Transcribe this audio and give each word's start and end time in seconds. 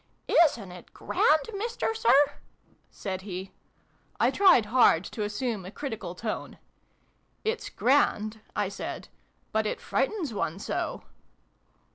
"Isn't 0.47 0.71
it 0.71 0.93
grand, 0.95 1.47
Mister 1.53 1.93
Sir?" 1.93 2.39
said 2.89 3.21
he. 3.21 3.51
I 4.19 4.31
tried 4.31 4.65
hard 4.65 5.03
to 5.03 5.21
assume 5.21 5.63
a 5.63 5.69
critical 5.69 6.15
tone." 6.15 6.57
It's 7.53 7.69
grand," 7.69 8.41
I 8.55 8.67
said: 8.67 9.09
"but 9.51 9.67
it 9.67 9.79
frightens 9.79 10.33
one 10.33 10.57
so!" 10.57 11.03